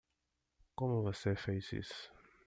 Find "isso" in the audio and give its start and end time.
1.73-2.11